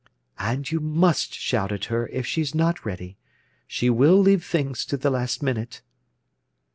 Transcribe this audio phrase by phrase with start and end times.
[0.39, 3.19] "And you must shout at her if she's not ready.
[3.67, 5.83] She will leave things to the last minute."